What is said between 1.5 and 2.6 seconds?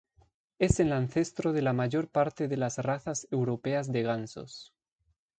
de la mayor parte de